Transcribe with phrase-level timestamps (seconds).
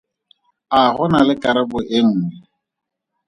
[0.79, 2.27] A go na le karabo e nngwe?